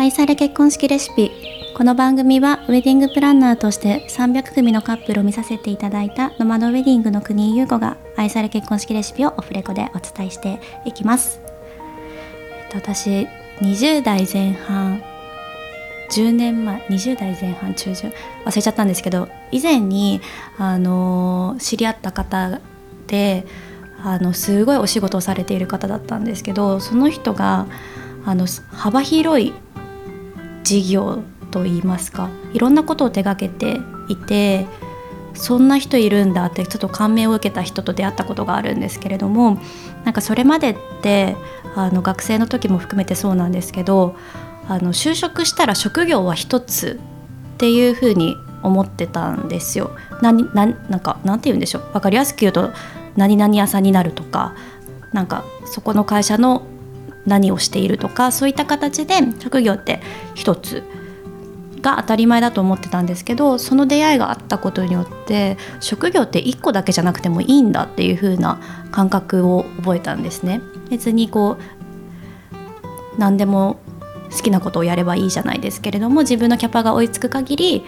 [0.00, 1.30] 愛され結婚式レシピ。
[1.76, 13.28] この番組はウェディングプランナーとして300組のカップルを見させていただいたノマドウェディングの国井優子が愛され結婚式レシピをオフレコでお伝えしていきます、えっと、私
[13.58, 15.02] 20代前半
[16.12, 18.10] 10年前20代前半中旬
[18.46, 20.22] 忘れちゃったんですけど以前に
[20.56, 22.62] あの知り合った方
[23.06, 23.44] で
[24.02, 27.66] あのすごいお仕事をされている方だったんですけどその人が
[28.24, 29.52] あの幅広い
[30.70, 34.66] 事業といいますかいろんなことを手がけていて
[35.34, 39.58] そんな人いるんだってちょっと感銘を受けた人と出会ったことがあるんですけれども
[40.04, 41.36] なんかそれまでって
[41.74, 44.14] あの学生の時も含めてそうなんですけど
[44.68, 47.00] あの就職したら職業は一つ
[47.54, 49.90] っていうふうに思ってたんですよ。
[50.22, 52.70] 何ななんかなんて言うんでしょう分かりやすく言うと
[53.16, 54.54] 何々屋さんになるとか
[55.12, 56.62] なんかそこの会社の
[57.26, 60.00] 何をしているとかそういった形で職業って
[60.34, 60.82] 一つ
[61.80, 68.60] が当たり前だと思ってたんですけどその出会いがあったことによって職業って一個だけじゃなくてもいいんだっていう風な
[68.90, 70.60] 感覚を覚えたんですね。
[70.90, 73.78] 別にこう何でも
[74.30, 77.84] 好きなことをやればいいじゃないですけれども自分のキャパが追いつく限り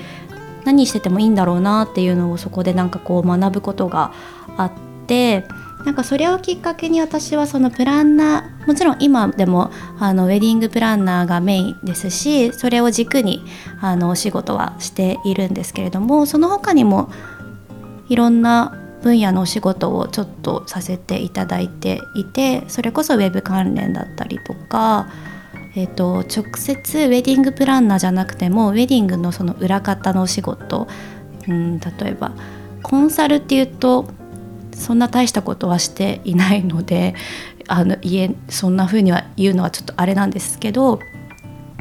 [0.65, 4.13] 何しててもいいんだろうなっていうのをそこでなんかこう学ぶことが
[4.57, 4.73] あっ
[5.07, 5.45] て
[5.85, 13.45] なんかそれをきっかけに私はそのプランナーもちろん今でもあのウェディングプランナーがメインですしそれを軸に
[13.81, 17.11] あのお仕事はしているんですけれどもその他にも
[18.09, 25.09] いろんな分野のお仕事をちょっとさせていただいていてそれこそウェブ関連だったりとか、
[25.75, 30.87] えー、と直接ウェディングプランナーじゃなくてもウェディングのその裏方のお仕事、
[31.49, 32.33] うん、例えば
[32.83, 34.09] コンサルっていうと
[34.73, 37.15] そんな大したことはしていないので
[37.69, 40.99] あの言そんな風には言うのはちょっとあれなんですけど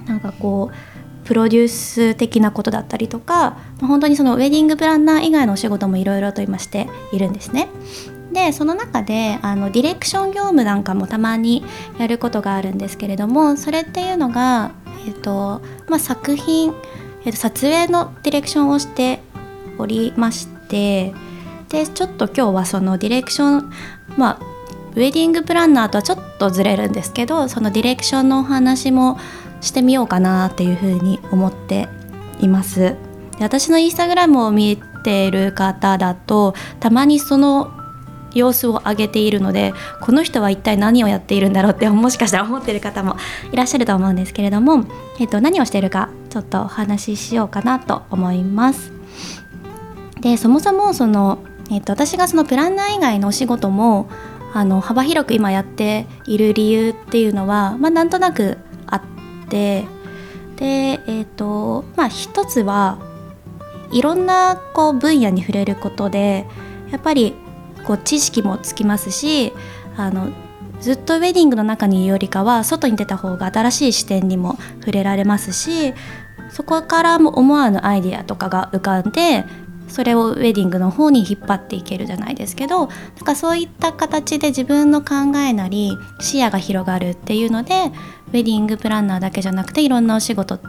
[0.05, 0.91] なんかこう
[1.25, 7.69] プロデュース的なことだったりとか本当にそのウェディングプランナー以外のお仕事もいろいろと今しているんですね。
[8.31, 11.65] でその中であのディレクション業務なんかもたまに
[11.99, 14.71] やることがあるんですけれどもそれっていうのが、
[15.05, 16.73] えーとまあ、作品、
[17.25, 19.19] えーと撮影のディレクションをして
[19.77, 21.13] おりまして
[21.71, 23.71] でちょっと今日はそのディレクション
[24.17, 24.39] まあ
[24.91, 29.17] ウェディングプランナーとはちょっとずれるんですけどそのディレクションのお話も
[29.61, 31.87] してみようかなっていうふうに思って
[32.39, 32.79] います。
[32.79, 32.97] で
[33.41, 37.71] 私のインスタグラムを見ている方だとたまにその
[38.33, 43.15] 様子を上げているのでこの人は一体何をやっているんだろうってもしかしたら思っている方も
[43.51, 44.85] いらっしゃると思うんですけれども、
[45.19, 48.91] えっと、何をしているかちょっとお話ししようかなと思います。
[50.19, 51.39] でそもそもその
[51.71, 54.09] えっと、私がそのプランナー以外のお仕事も
[54.53, 59.01] あの幅広く今やっている理由っていうのは、まあ、なんとなくあっ
[59.49, 59.85] て
[60.57, 62.99] で、えっとまあ、一つは
[63.91, 66.45] いろんなこう分野に触れることで
[66.91, 67.35] やっぱり
[67.85, 69.53] こう知識もつきますし
[69.95, 70.29] あの
[70.81, 75.93] ずっとウェディングの中にいるよりかは外に出た方が新しい視点にも触れられますし
[76.49, 79.45] そこからも思わぬアイデアとかが浮かんで
[79.91, 82.89] それをウェディングの方に引っ張っていけるじゃないですけどなん
[83.23, 87.91] かそういった形で自分の考えなり視野が広がるっていうので
[88.29, 90.59] ウェディングプランナーだけじゃなくていろんなお仕事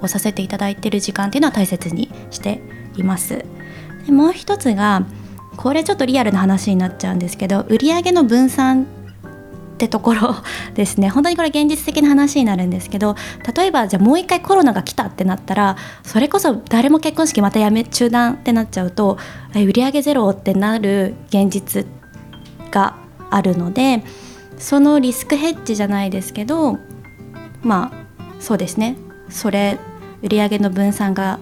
[0.00, 2.62] をさせていただいてる時間っていうのは大切にして
[2.96, 3.44] います。
[4.06, 5.04] でもう一つが
[5.56, 8.86] これちょっとリアルな話になっちゃうんですけど売上の分散
[9.80, 10.34] ってところ
[10.74, 11.08] ですね。
[11.10, 13.16] 本当にこれ現実的な話になるんですけど
[13.56, 19.16] 例えばじゃあもう一回コロナが来たってなったらそれこそ誰も結婚式またやめ中断ってなっちゃうと
[19.54, 21.86] 売上ゼロってなる現実
[22.70, 22.96] が
[23.30, 24.04] あるので
[24.58, 26.78] そのリスクヘッジじゃないですけど
[27.62, 28.96] まあそうですね。
[29.30, 29.78] それ
[30.22, 31.38] 売上の分散が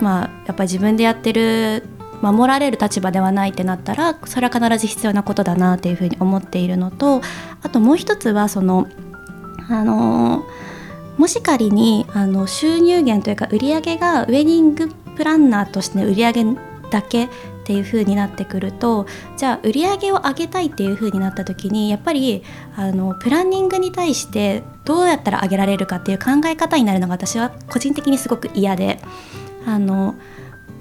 [0.00, 1.84] まあやっぱり自分でやってる
[2.22, 7.20] 守られる立場ではないってなったらそれは必ず必要なことだなっていうふうに思っているのと
[7.62, 8.88] あともう一つはその
[9.68, 10.44] あの
[11.16, 16.32] もし仮にあの収入源というか売上がウェディングプランナーとしての売上
[16.90, 17.28] だけっ
[17.66, 19.06] ていう風になってくると
[19.38, 22.42] じゃあ売り上げを上げたいっていう風になった時にやっぱり
[22.76, 29.00] あのプランニングに対してどうやったら上げられるかっていう考え方になるのが私は個人的にすごく嫌で
[29.66, 30.14] あの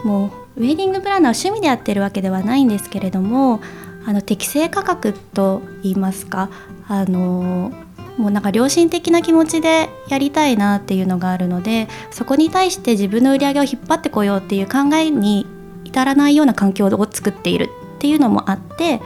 [0.03, 3.61] もうウェディングプランナーを趣味でやってるわけではないんですけれども
[4.05, 6.50] あの適正価格と言いますか
[6.88, 7.71] あの
[8.17, 15.47] もうなんか良心的な気持ちでやりたいなっていうのがあるのでそこに対して自分の売り上げを引っ張ってこようっていう考えに
[15.83, 19.01] 至らないような環境を作っているっていうのもあって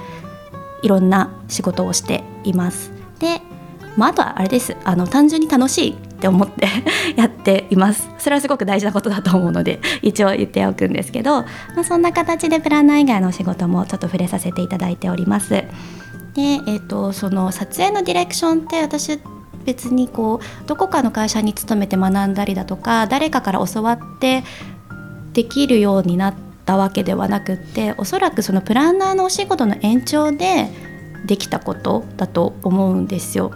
[0.81, 2.91] いろんな仕事をしています。
[3.19, 3.41] で、
[3.95, 6.67] まあ、あとはあれですあの単純に楽しいって思って
[7.15, 11.45] やっていますそれはすごく大事なことだと思うので一応言っておくんですけど、ま
[11.81, 15.63] あ、そんな形でプランナー以外のお仕事もちょっと触れさせていただいておりますで、
[16.37, 19.19] えーと、その撮影のディレクションって私
[19.65, 24.43] 別にこうどこかの会社に勤めて学んだりだとか誰かから教わって
[25.33, 26.33] できるようになっ
[26.65, 30.69] たわけではなくっておそらくそのプランナーのお仕事の延長で
[31.25, 33.51] できたことだと思うんですよ。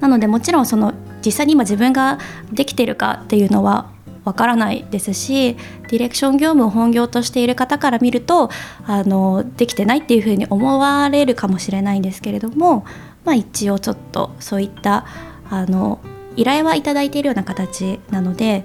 [0.00, 0.94] なのでもちろんその
[1.26, 2.18] 実際に今自分が
[2.52, 3.90] できてるかっていうのは
[4.24, 5.54] わからないですし
[5.88, 8.50] ディレクション業務を本業としている方から見ると
[8.84, 12.84] あのできてないっていうふうに思われるかもしれないんですけれども、
[13.24, 15.06] まあ、一応ちょっとそういった
[15.50, 16.00] あの
[16.36, 18.64] 依頼はいただいているような形なので、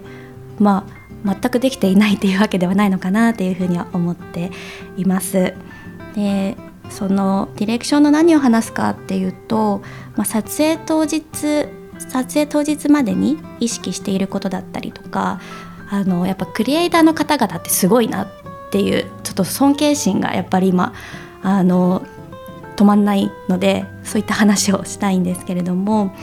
[0.59, 0.85] ま
[1.25, 4.51] あ、全くできていないっていうわけではないのかなっていうふうには思って
[4.97, 5.53] います。
[6.15, 6.57] で
[6.89, 9.81] そのディレクションの何を話すかっていうと、
[10.17, 11.69] まあ、撮影当日
[12.09, 15.39] 撮影当日までに意識していることだったりとか
[15.89, 18.27] あのやっぱクリエイターの方々ってすごいなっ
[18.71, 20.93] ていうちょっと尊敬心がやっぱり今
[21.43, 22.05] あの
[22.77, 26.15] 止まんないのでそういった話をしたいんですけれども、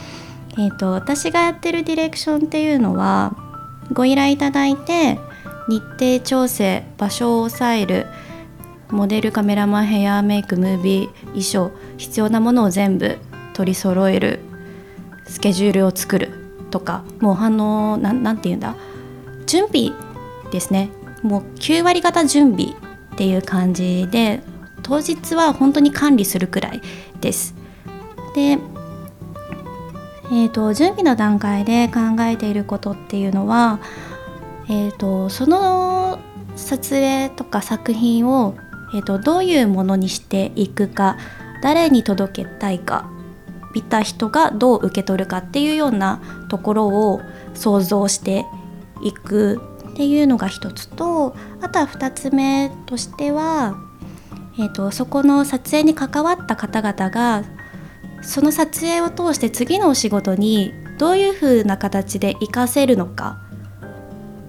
[0.52, 3.36] えーと、私がやってるディレクションっていうのは
[3.92, 5.18] ご依頼いただいて
[5.68, 8.06] 日程調整場所を抑える
[8.90, 13.18] モデルカメラマンヘアメイクムービー衣装必要なものを全部
[13.52, 14.40] 取り揃える
[15.28, 16.30] スケジュールを作る
[16.70, 18.74] とかもうあのなんて言うんだ？
[19.46, 19.92] 準備
[20.50, 20.90] ですね
[21.22, 22.74] もう9割方準備っ
[23.16, 24.42] ていう感じで
[24.82, 26.82] 当日は本当に管理するくらい
[27.20, 27.54] です。
[28.34, 28.58] で
[30.30, 33.80] えーと、準備の段階で考えていることっていうのは、
[34.68, 36.18] えーと、その
[36.54, 38.54] 撮影とか作品を、
[38.94, 41.16] えーとどういうものにしていくか
[41.62, 43.08] 誰に届けたいか
[43.74, 47.20] 見た人がどう受け取るかっていうようなところを
[47.54, 48.46] 想像して
[49.02, 49.60] いく
[49.90, 53.76] っていうのが一つとあとは2つ目としては、
[54.58, 57.44] えーと、そこの撮影に関わった方々が
[58.22, 63.38] その撮影を通して次のお仕事にどういうふうな形で活かせるのか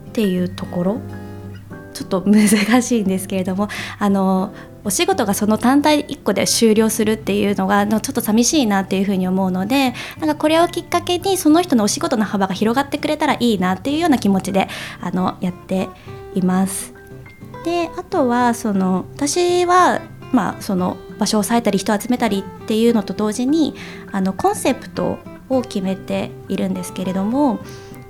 [0.09, 1.01] っていうところ。
[1.93, 2.47] ちょっと難
[2.81, 3.67] しいんですけれども
[3.97, 14.67] あのお仕事がその単体1個で終了するっていうのがちょっと寂しいなっていうふうに思うのでなんかこれをきっかけにその人のお仕事の幅が広がってくれたらいいなっていうような気持ちで
[15.01, 15.89] あのやって
[16.35, 16.93] います。
[17.65, 23.75] であとはその私はまあその場所を抑えたり人を集めたりっていうのと同時に
[24.11, 27.59] あのコンセプトを決めているんですけれども、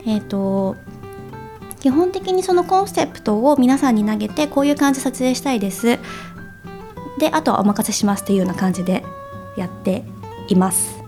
[0.05, 0.75] えーと
[1.79, 5.97] 基本的にそのコンセプトを皆さんに投げてこういう感じで撮影したいです
[7.17, 9.03] であとはお任せしますっていうような感じで
[9.57, 10.03] やって
[10.47, 11.03] います。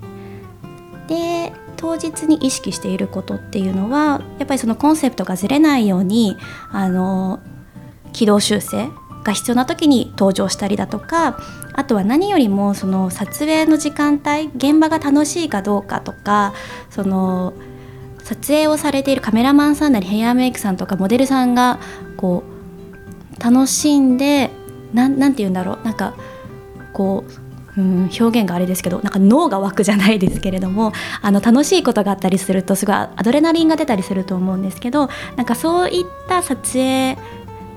[1.07, 6.37] で当日に意識していることっていうのはやっぱりそのコンセプトがずれないように
[6.71, 7.39] あの
[8.13, 8.89] 軌道修正
[9.23, 11.39] が必要な時に登場したりだとか
[11.73, 16.53] あとは何よりもその撮影の時間帯現場が楽しいかどうかとか
[16.89, 17.53] その
[18.23, 21.79] 撮影をされているカメラマンさんなりヘアメイクさんとかモデルさんが
[22.17, 22.43] こ
[23.37, 24.51] う楽しんで
[24.93, 26.15] なんて言うんだろうなんか
[26.93, 27.23] こ
[27.77, 37.17] う、うん、表現があれですけどなんか脳が湧くじゃないですけれどもあの楽しいことがあったりするとすごいアドレナリンが出たりすると思うんですけどなんかそういった撮影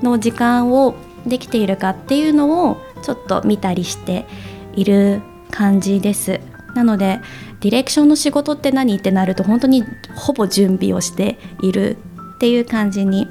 [0.03, 0.95] の時間を
[1.27, 4.27] できているかっていうのをちょっと見たりして
[4.75, 6.41] いる感じです。
[6.75, 7.21] なので
[7.61, 9.85] ディレクションの仕事って何ってなると本当に
[10.17, 11.97] ほぼ準備をしている
[12.35, 13.29] っていう感じに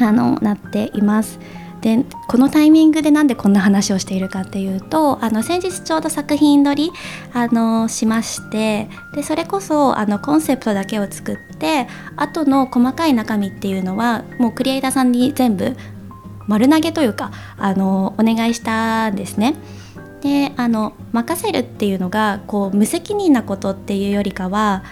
[0.00, 1.40] あのなっています。
[1.84, 6.90] でこのタイミングでなんでこんな話をしているかっていうとあの先日ちょうど作品撮り
[7.34, 11.86] あのしましてでそれこそあのコンセプトだけを作って
[12.16, 15.76] 後の細かい中身っていうのはもうクリエイターさんに全部
[16.48, 19.54] 丸投げというかあのお願いしたんですね。
[20.22, 24.84] であの任せるっていうのがこう無責任なことっていうよりかは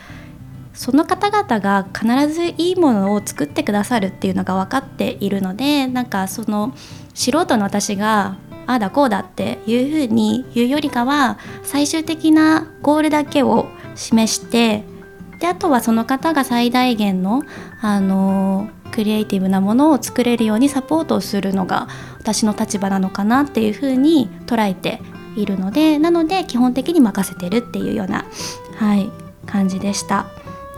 [0.75, 6.75] その方々が必ずいいものを作ってくださるっていうのが分かっているのでなんかその
[7.15, 8.37] 素人の私が
[8.67, 14.85] ああだこうだっていうふうに言うよりかは最終的なゴールだけを示して
[15.41, 17.43] であとはその方が最大限の、
[17.81, 21.89] あのクリエイティブなものを作れるようにサポートをするのが
[22.21, 25.01] 私の立場なのかなっていうふうに捉えて
[25.35, 28.27] いるのでなので基本的に任せてるっていうような、
[28.77, 29.11] はい、
[29.47, 30.27] 感じでした。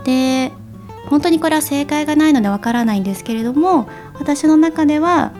[0.05, 0.53] で
[1.09, 5.33] 本当にこれは正解がないのでわからないんですけれども私の中では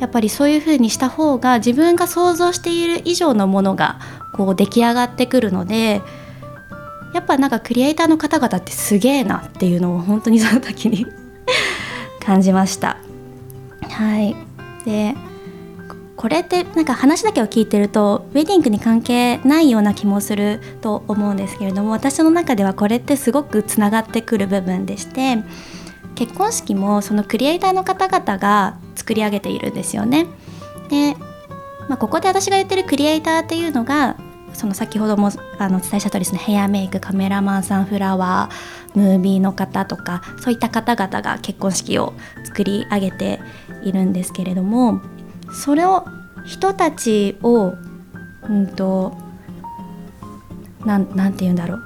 [0.00, 4.00] やっぱりそういうふうにした方が自分が想像している以上のものが
[4.34, 6.02] こう出来上がってくるので
[7.14, 11.06] やっぱなんかクリエイターの方々ってすげえなっていうのを本当にその時に
[12.24, 12.96] 感じました。
[13.88, 14.34] はい。
[14.84, 15.14] で
[16.16, 25.38] これってなんか話だけを聞いてるとウェディングに関係ないような気もすると思うんですけれども私の中ではこれってすごくつながってくる部分でして
[26.14, 30.26] 結婚式もそのクリエイターの方々が作り上げているんですよね。
[30.88, 31.16] で、
[31.88, 34.16] まあ、ここで私が言ってるクリエイターっていうのが
[34.52, 43.40] その先ほどもあのお伝えした通りですねヘアメイクカメラマンさんフラワームービーの方とかそういった方々が結婚式を作り上げて
[43.82, 45.00] いるんですけれども
[45.54, 46.04] それを
[46.44, 47.74] 人たちを
[48.48, 49.16] うんと
[50.84, 51.80] なんなんて言うんだろう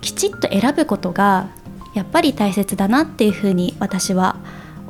[0.00, 1.48] きちっと選ぶことが
[1.94, 4.36] やっぱり大切だなっていうふうに私は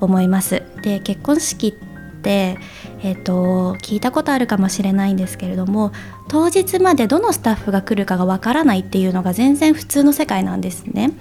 [0.01, 0.63] 思います。
[0.83, 2.59] で結婚式って、
[3.03, 5.93] えーと、聞いたことあるかもしれないんですけれども
[6.29, 11.13] 当日までどのスタッフが来るかがわからないっていうのが全然普通の世界なんですね。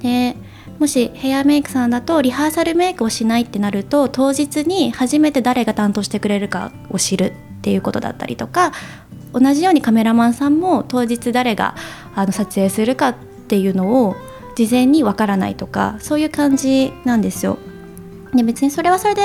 [0.00, 0.36] で
[0.78, 8.72] もしヘアメイクさんだとリハーサルメイクをしないってなると当日に初めて誰が担当してくれるかを知るっていうことだったりとか
[9.32, 11.74] 同じようにカメラマンさんも当日誰が
[12.14, 13.14] あの撮影するかっ
[13.48, 14.16] ていうのを
[14.54, 17.58] 事前にわからないとかそういう感じなんですよ。
[18.34, 19.22] で別にそれはそれで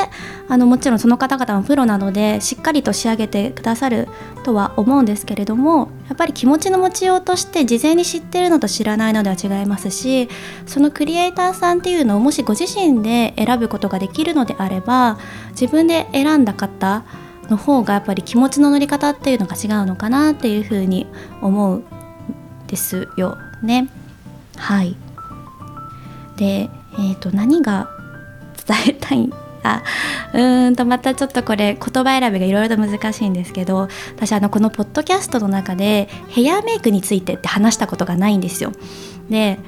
[0.48, 4.08] あのもちろんその方々もプロなのでしっかりと仕上げてくださる
[4.44, 10.28] とは思うんですけれどもやっぱり気持ちの持ちようとして事前に知ってるのと知らないのでは違いますし
[10.66, 15.18] そのクリエイターさんっていうのをもしご自身で選ぶことができるのであれば
[15.52, 17.06] 自分で選んだ方
[17.50, 21.08] の方がやっぱり気持ちの乗り方っていうのが違うのかなっていうふうに
[21.42, 21.84] 思う
[22.68, 23.90] ですよね。
[24.58, 24.98] はい
[26.36, 27.88] で、えー、と何が
[28.68, 29.32] 伝えたい
[29.64, 29.84] あ
[30.34, 38.72] うんとまたちょっとこれ言葉選びがいろいろと難しいんですけど私あのこのポッドキャストの中でヘアメイクについてって話したことがないんですよ。
[39.30, 39.60] で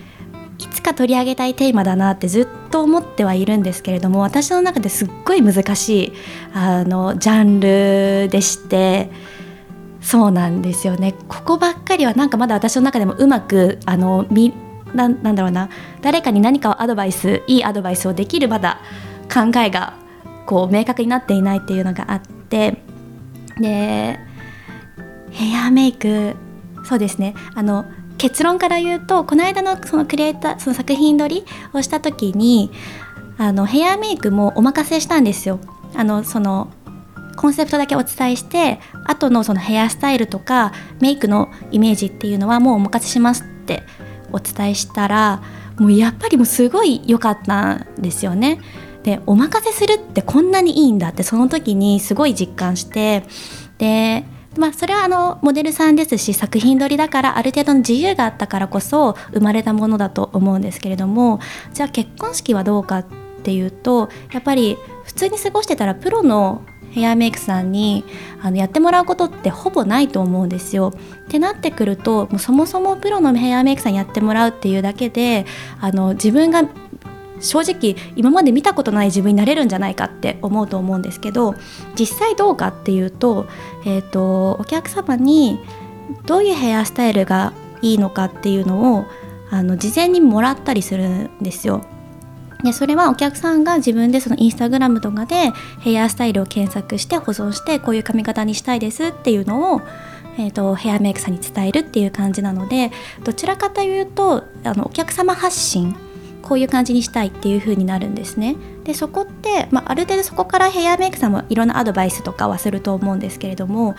[0.60, 6.14] いつか取り上げたいテーマだなってずっと思ってはいるんですけれども私の中ですっごい難しい
[6.54, 9.10] あのジャンルでして
[10.00, 14.54] そうなんですよねここばっかりはなんかまだ私の中でもうまくあのみ
[14.94, 15.70] ななんだろうな
[16.02, 18.80] 誰かに何かをアドバイスいいアドバイスをできるまだ
[19.32, 19.94] 考えが
[20.46, 22.78] こう明確になっていないっていうのがあって
[23.60, 24.20] で
[25.32, 26.36] ヘアメイク
[26.86, 27.86] そうですねあの
[28.18, 32.72] 結論から言うとこの間のそのクリエイターその作品撮りをした時に
[33.38, 35.60] あのヘアメイクもお任せしたんですよ。
[35.96, 36.72] あのその
[37.36, 43.84] コンセプトだけお伝えして後のそのヘアスタイルとかメイクのイメージっていうのはもうお任せしますって
[44.32, 45.42] お伝えしたら
[45.78, 48.60] もうやっぱりもうすごい良かったんですよね。
[49.04, 53.24] でお任せするってこんなにいいんだってその時にすごい実感して
[53.78, 54.24] で
[54.58, 61.40] まあそれはあのモデルさんですし作品撮りだからある程度の自由があったからこそ生まれたものだと思うんですけれども
[61.74, 63.06] じゃあ結婚式はどうかっ
[63.44, 68.06] ていうとやっぱり普通に過ごしてたらプロのヘアメイクさんに
[68.42, 70.94] あのやってもらうことってほぼないと思うんですよ。
[71.26, 75.48] ってなってくるともうそもそもプロのヘアメイクさんやってもらうっていうだけで
[75.82, 76.64] あの自分が
[77.40, 81.56] 正直今まで見たことない自分になれるんじゃないかって思うと思うんですけど
[81.98, 83.48] 実際どうかっていうと,、
[83.86, 85.60] えーと、お客様に
[86.26, 89.06] どういうヘアスタイルがいいのかっていうのを
[89.50, 91.86] あの事前にもらったりするんですよ。
[92.64, 99.82] でそれはお客さんが自分でそのインスタグラムとかでヘアスタイルを検索して保存してこういう髪型にしたいですっていうのを、
[100.38, 102.92] えーと、ヘアメイクさんに伝えるっていう感じなので
[103.26, 105.94] どちらかというとあのお客様発信
[106.44, 108.56] こういう感じにしたいっていう風になるんですね。
[108.84, 113.96] でそこって、まあ、ある程度そこからヘアメイクさんもいろんなアドバイスとかはすると思うんですけれども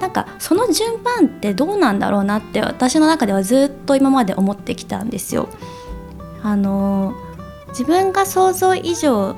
[0.00, 5.48] なんかその順番ってどうなんだろうなって私の中ではずっと今まで思ってきたんですよ。
[6.42, 7.14] あの
[7.68, 9.36] 自分が想像以上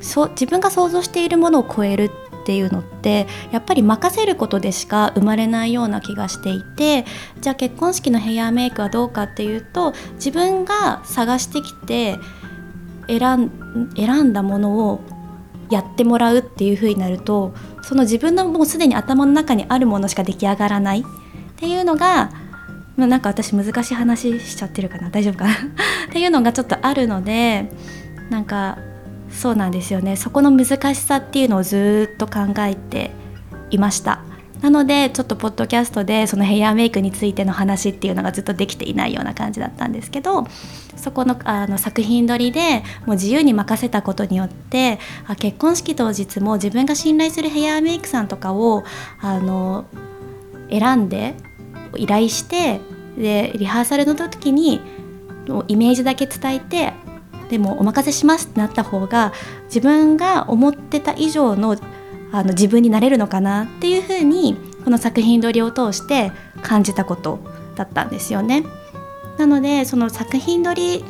[0.00, 2.10] そ自分が想像しているものを超える
[2.40, 7.04] っていうのってやっぱり任せることでしか生まれないような気がしていて
[7.40, 12.18] じゃあ結婚式のヘアメイクはどうかっていうと自分が探してきて
[13.08, 15.00] 選ん選んだものを
[15.70, 21.00] やってもらうっていう風になるとその自分のもうすでに頭の中にあるものしか出来上がらない。
[21.00, 21.04] っ
[21.56, 22.30] ていうのが
[22.96, 25.10] ま、なんか私難しい話しちゃってるかな。
[25.10, 25.52] 大丈夫かな。
[25.54, 25.56] っ
[26.12, 27.72] ていうのがちょっとあるので
[28.28, 28.78] なんか
[29.30, 30.16] そうなんですよね。
[30.16, 33.10] そこの難しさっていうのをずっと考えて
[33.70, 34.22] いました。
[34.60, 40.46] なのでちょっとポッドキャストでそのヘアメイクについての話っていうのがずっとできていないような感じだったんですけど
[40.96, 48.84] そこのあの作品撮りでもう自由に任せたことによってあ結婚式当日も自分が信頼するヘアメイクさんとかを
[49.20, 49.86] あの
[50.68, 51.34] 選んで
[51.96, 52.80] 依頼して
[53.16, 54.80] でリハーサルの時に
[55.68, 56.92] イメージだけ伝えて
[57.50, 59.32] でもお任せしますってなった方が
[59.64, 61.76] 自分が思ってた以上の
[62.32, 66.30] あの自分になれるのかなっていうふうにこの作品撮りを通して
[66.62, 67.40] 感じたこと
[67.74, 68.64] だったんですよね。
[69.36, 71.04] なのでその作品撮り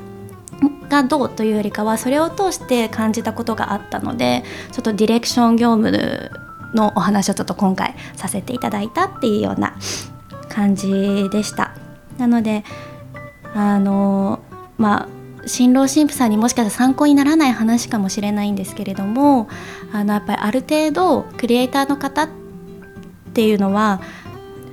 [0.89, 6.31] がどうというよりかはそれを通して感じたことがあったのでちょっとディレクション業務
[6.75, 9.77] のお話をちょっと今回させていただいたっていうような
[10.49, 11.75] 感じでした。
[12.17, 12.65] なので
[13.55, 14.41] あの
[14.79, 19.49] まあ新郎新婦さんにもしかしたら参考にならない話かもしれないんですけれども
[19.93, 22.29] あのやっぱりある程度クリエイターの方っ
[23.33, 24.01] ていうのは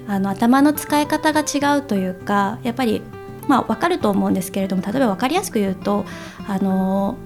[0.07, 3.01] あの頭の使い方が違うというかやっぱり
[3.47, 6.05] まあ分かると思うんですけれども例えば分かりやすく言うと
[6.47, 7.17] あの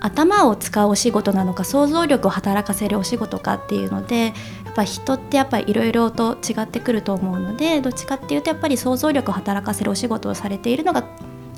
[0.00, 4.32] 頭を使うお仕事なのか想像力を働かせるお仕事かっていうので
[4.64, 11.04] やっぱ人ってやっぱりいろいろと違ってくると思うのでどっちかっていうとやっぱり想像力を働かせるお仕事をされているのが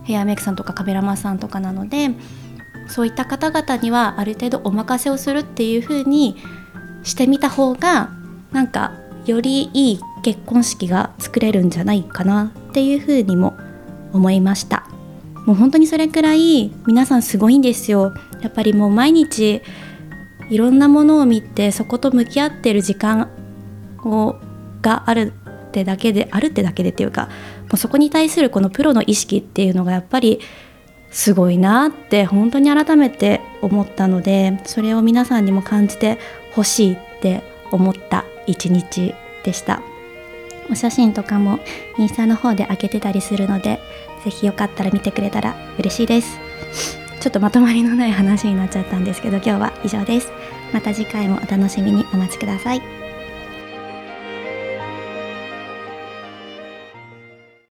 [0.04, 2.10] ヘアメイクさんとかカメラマンさんとかなので
[2.88, 6.36] そういった方々にはある程度お任せをするっていう風に
[7.02, 8.10] してみた方が
[8.52, 8.92] なんか
[9.26, 13.56] よりいい結婚式が作れるんじゃないかなっていう風にも
[14.12, 14.86] 思いました。
[15.46, 18.14] もう本当にそれくらい皆さんすごいんですよ。
[18.40, 19.62] やっぱりもう毎日
[20.50, 23.28] いろんなものを見てそこと向き合ってる時間
[24.04, 24.36] を
[24.82, 25.32] がある
[25.72, 27.30] ってだけであるってだけでっていうかも
[27.72, 30.40] うそこに対するこのプロの意識っていうのがやっぱり
[31.10, 36.18] すごいなって本当に改めて思ったのでそれを皆さんにも感じて
[36.52, 39.14] ほしいって思った一日
[39.44, 39.82] でした。
[40.70, 41.58] お写真とかも
[41.98, 43.80] インスタの方で開けてたりするので
[44.24, 46.38] 是非よかったら見てくれたら嬉しいです。
[47.20, 50.32] ちょっとまとまりのない話になっちゃったんですけど今日は以上です。
[50.72, 53.01] また次回もお楽しみにお待ちください。